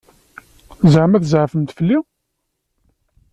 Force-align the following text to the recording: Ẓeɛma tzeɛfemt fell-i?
Ẓeɛma 0.93 1.17
tzeɛfemt 1.23 1.73
fell-i? 1.77 1.97